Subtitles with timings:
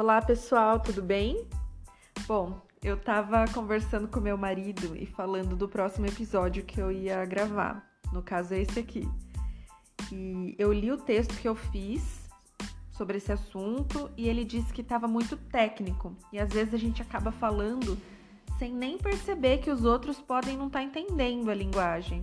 [0.00, 1.44] Olá pessoal, tudo bem?
[2.24, 7.24] Bom, eu tava conversando com meu marido e falando do próximo episódio que eu ia
[7.24, 7.84] gravar.
[8.12, 9.08] No caso é esse aqui.
[10.12, 12.30] E eu li o texto que eu fiz
[12.92, 16.16] sobre esse assunto e ele disse que estava muito técnico.
[16.32, 17.98] E às vezes a gente acaba falando
[18.56, 22.22] sem nem perceber que os outros podem não estar tá entendendo a linguagem.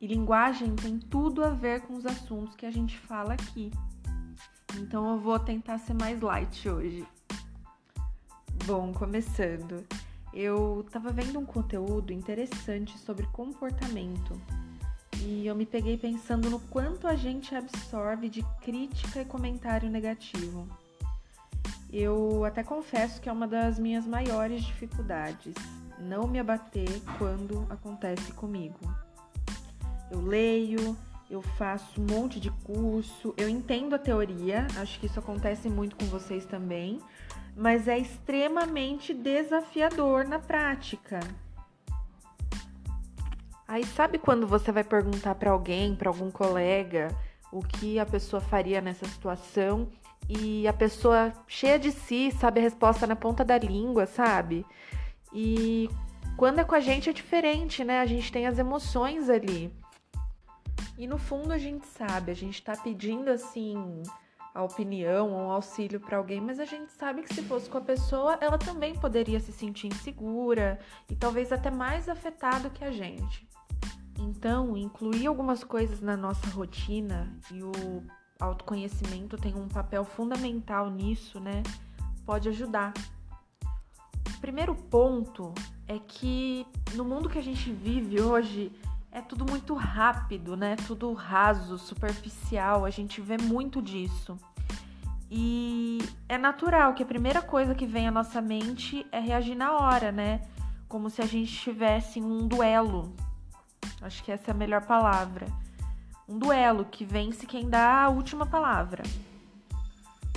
[0.00, 3.70] E linguagem tem tudo a ver com os assuntos que a gente fala aqui.
[4.78, 7.06] Então eu vou tentar ser mais light hoje.
[8.64, 9.84] Bom, começando.
[10.32, 14.40] Eu tava vendo um conteúdo interessante sobre comportamento
[15.20, 20.66] e eu me peguei pensando no quanto a gente absorve de crítica e comentário negativo.
[21.92, 25.54] Eu até confesso que é uma das minhas maiores dificuldades
[25.98, 28.78] não me abater quando acontece comigo.
[30.10, 30.96] Eu leio,
[31.32, 35.96] eu faço um monte de curso, eu entendo a teoria, acho que isso acontece muito
[35.96, 37.00] com vocês também,
[37.56, 41.20] mas é extremamente desafiador na prática.
[43.66, 47.08] Aí sabe quando você vai perguntar para alguém, para algum colega,
[47.50, 49.88] o que a pessoa faria nessa situação
[50.28, 54.66] e a pessoa cheia de si sabe a resposta na ponta da língua, sabe?
[55.32, 55.88] E
[56.36, 58.00] quando é com a gente é diferente, né?
[58.00, 59.72] A gente tem as emoções ali.
[61.02, 64.04] E no fundo a gente sabe, a gente tá pedindo assim
[64.54, 67.78] a opinião ou um auxílio para alguém, mas a gente sabe que se fosse com
[67.78, 70.78] a pessoa, ela também poderia se sentir insegura
[71.10, 73.48] e talvez até mais afetado que a gente.
[74.16, 77.72] Então, incluir algumas coisas na nossa rotina e o
[78.38, 81.64] autoconhecimento tem um papel fundamental nisso, né?
[82.24, 82.92] Pode ajudar.
[84.36, 85.52] O primeiro ponto
[85.88, 88.70] é que no mundo que a gente vive hoje,
[89.12, 90.74] é tudo muito rápido, né?
[90.74, 92.86] Tudo raso, superficial.
[92.86, 94.38] A gente vê muito disso.
[95.30, 99.72] E é natural que a primeira coisa que vem à nossa mente é reagir na
[99.72, 100.40] hora, né?
[100.88, 103.14] Como se a gente estivesse em um duelo.
[104.00, 105.46] Acho que essa é a melhor palavra.
[106.26, 109.02] Um duelo que vence quem dá a última palavra.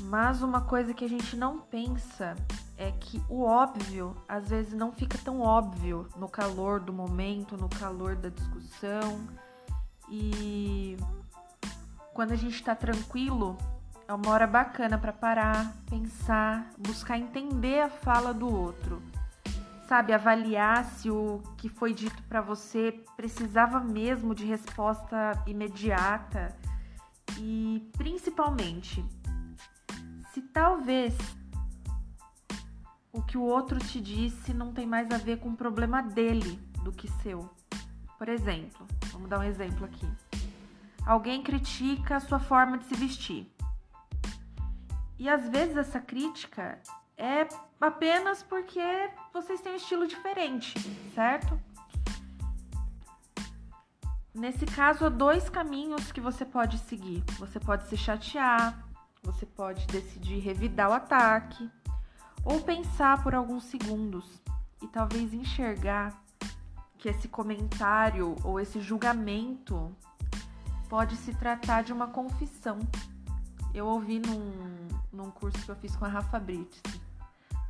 [0.00, 2.34] Mas uma coisa que a gente não pensa
[2.76, 7.68] é que o óbvio às vezes não fica tão óbvio no calor do momento, no
[7.68, 9.20] calor da discussão.
[10.08, 10.96] E
[12.12, 13.56] quando a gente está tranquilo,
[14.06, 19.02] é uma hora bacana para parar, pensar, buscar entender a fala do outro.
[19.88, 26.54] Sabe, avaliar se o que foi dito para você precisava mesmo de resposta imediata
[27.38, 29.04] e principalmente
[30.32, 31.16] se talvez
[33.26, 36.92] que o outro te disse não tem mais a ver com o problema dele do
[36.92, 37.50] que seu.
[38.18, 40.08] Por exemplo, vamos dar um exemplo aqui.
[41.04, 43.52] Alguém critica a sua forma de se vestir.
[45.18, 46.80] E às vezes essa crítica
[47.16, 47.46] é
[47.80, 48.80] apenas porque
[49.32, 50.78] vocês têm um estilo diferente,
[51.14, 51.58] certo?
[54.34, 57.24] Nesse caso, há dois caminhos que você pode seguir.
[57.38, 58.86] Você pode se chatear,
[59.22, 61.70] você pode decidir revidar o ataque,
[62.46, 64.24] ou pensar por alguns segundos
[64.80, 66.22] e talvez enxergar
[66.96, 69.94] que esse comentário ou esse julgamento
[70.88, 72.78] pode se tratar de uma confissão.
[73.74, 76.80] Eu ouvi num, num curso que eu fiz com a Rafa Brits.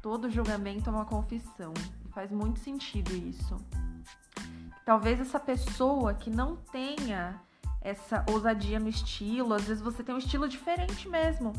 [0.02, 1.72] Todo julgamento é uma confissão.
[2.10, 3.56] Faz muito sentido isso.
[4.84, 7.40] Talvez essa pessoa que não tenha
[7.80, 11.52] essa ousadia no estilo, às vezes você tem um estilo diferente mesmo.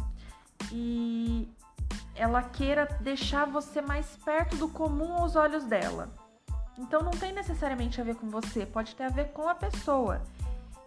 [0.71, 1.49] E
[2.17, 6.09] ela queira deixar você mais perto do comum aos olhos dela.
[6.77, 10.21] Então não tem necessariamente a ver com você, pode ter a ver com a pessoa.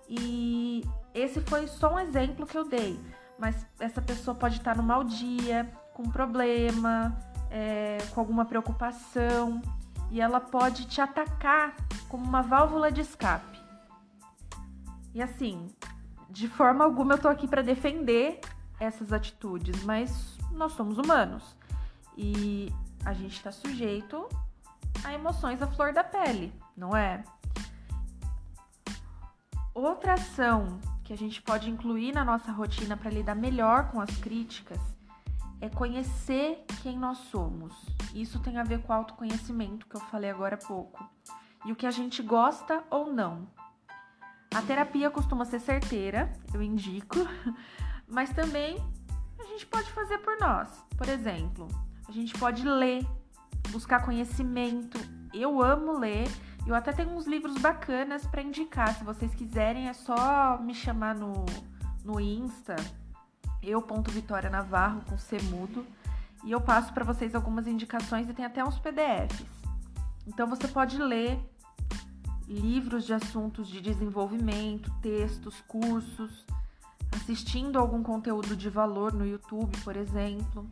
[0.08, 2.98] E esse foi só um exemplo que eu dei,
[3.38, 7.16] mas essa pessoa pode estar no mau dia, com problema,
[7.50, 9.62] é, com alguma preocupação,
[10.10, 11.76] e ela pode te atacar
[12.08, 13.60] como uma válvula de escape.
[15.14, 15.68] E assim,
[16.28, 18.40] de forma alguma eu tô aqui para defender
[18.80, 21.56] essas atitudes, mas nós somos humanos
[22.16, 22.72] e
[23.04, 24.28] a gente está sujeito
[25.04, 27.22] a emoções à flor da pele, não é?
[29.74, 34.14] Outra ação que a gente pode incluir na nossa rotina para lidar melhor com as
[34.18, 34.80] críticas
[35.60, 37.74] é conhecer quem nós somos.
[38.14, 41.08] Isso tem a ver com o autoconhecimento que eu falei agora há pouco.
[41.64, 43.46] E o que a gente gosta ou não.
[44.54, 47.16] A terapia costuma ser certeira, eu indico,
[48.08, 48.76] mas também
[49.50, 50.68] gente pode fazer por nós.
[50.96, 51.68] Por exemplo,
[52.08, 53.06] a gente pode ler,
[53.70, 54.98] buscar conhecimento.
[55.32, 56.28] Eu amo ler.
[56.66, 58.94] Eu até tenho uns livros bacanas para indicar.
[58.94, 61.44] Se vocês quiserem, é só me chamar no,
[62.04, 62.76] no Insta
[63.62, 65.86] eu Vitória Navarro com C mudo,
[66.42, 69.44] e eu passo para vocês algumas indicações e tem até uns PDFs.
[70.26, 71.38] Então você pode ler
[72.48, 76.46] livros de assuntos de desenvolvimento, textos, cursos,
[77.20, 80.66] assistindo algum conteúdo de valor no YouTube, por exemplo.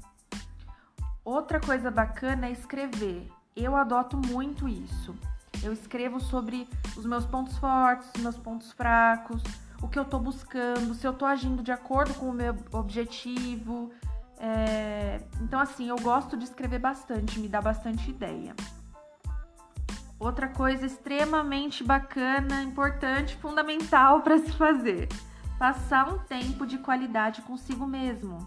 [1.25, 3.31] Outra coisa bacana é escrever.
[3.55, 5.15] Eu adoto muito isso.
[5.63, 6.67] Eu escrevo sobre
[6.97, 9.43] os meus pontos fortes, os meus pontos fracos,
[9.83, 13.91] o que eu tô buscando, se eu tô agindo de acordo com o meu objetivo.
[14.39, 15.21] É...
[15.41, 18.55] Então, assim, eu gosto de escrever bastante, me dá bastante ideia.
[20.19, 25.09] Outra coisa extremamente bacana, importante, fundamental para se fazer:
[25.59, 28.39] passar um tempo de qualidade consigo mesmo.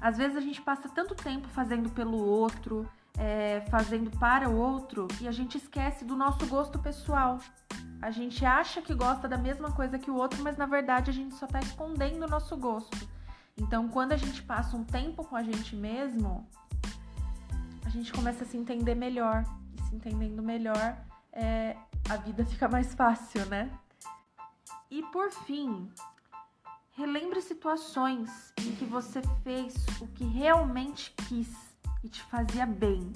[0.00, 5.08] Às vezes a gente passa tanto tempo fazendo pelo outro, é, fazendo para o outro,
[5.20, 7.38] e a gente esquece do nosso gosto pessoal.
[8.02, 11.14] A gente acha que gosta da mesma coisa que o outro, mas na verdade a
[11.14, 13.08] gente só está escondendo o nosso gosto.
[13.56, 16.46] Então, quando a gente passa um tempo com a gente mesmo,
[17.84, 19.44] a gente começa a se entender melhor.
[19.78, 20.96] E se entendendo melhor,
[21.32, 21.76] é,
[22.10, 23.70] a vida fica mais fácil, né?
[24.90, 25.88] E por fim,
[26.96, 31.52] Relembre situações em que você fez o que realmente quis
[32.04, 33.12] e te fazia bem.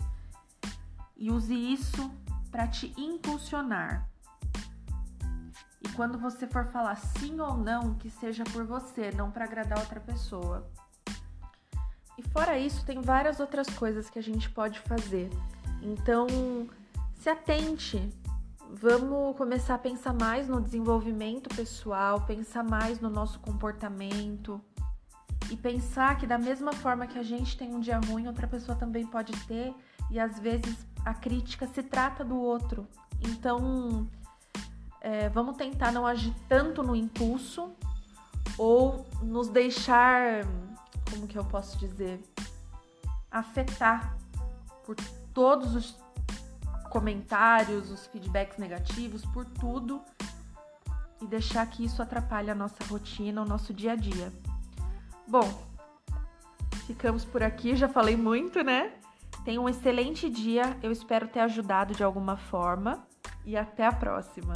[1.16, 2.10] E use isso
[2.50, 4.08] para te impulsionar.
[5.80, 9.78] E quando você for falar sim ou não, que seja por você, não para agradar
[9.78, 10.68] outra pessoa.
[12.16, 15.30] E fora isso, tem várias outras coisas que a gente pode fazer.
[15.80, 16.26] Então,
[17.14, 18.12] se atente
[18.70, 24.60] vamos começar a pensar mais no desenvolvimento pessoal, pensar mais no nosso comportamento
[25.50, 28.76] e pensar que da mesma forma que a gente tem um dia ruim, outra pessoa
[28.76, 29.74] também pode ter
[30.10, 32.86] e às vezes a crítica se trata do outro.
[33.20, 34.06] Então,
[35.00, 37.70] é, vamos tentar não agir tanto no impulso
[38.58, 40.44] ou nos deixar,
[41.10, 42.20] como que eu posso dizer,
[43.30, 44.16] afetar
[44.84, 44.96] por
[45.32, 45.96] todos os
[46.88, 50.02] comentários, os feedbacks negativos, por tudo
[51.20, 54.32] e deixar que isso atrapalhe a nossa rotina, o nosso dia a dia.
[55.26, 55.48] Bom,
[56.86, 58.92] ficamos por aqui, já falei muito, né?
[59.44, 63.06] Tenha um excelente dia, eu espero ter ajudado de alguma forma
[63.44, 64.52] e até a próxima.